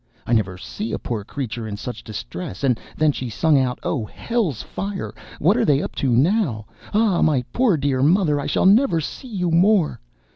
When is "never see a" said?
0.33-0.97